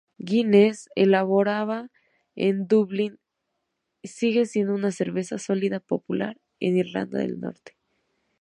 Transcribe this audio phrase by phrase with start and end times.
[0.17, 1.91] Guinness, elaborada
[2.35, 3.19] en Dublín
[4.03, 7.75] sigue siendo una cerveza sólida popular en Irlanda del Norte.